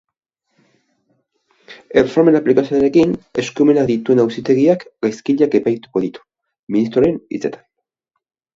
Erreformaren 2.01 2.37
aplikazioarekin 2.39 3.13
eskumenak 3.45 3.87
dituen 3.91 4.23
auzitegiak 4.25 4.89
gaizkileak 5.07 5.61
epaituko 5.63 6.05
ditu, 6.09 6.27
ministroaren 6.79 7.25
hitzetan. 7.39 7.67